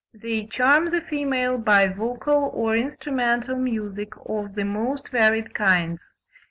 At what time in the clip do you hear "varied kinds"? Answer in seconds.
5.09-5.99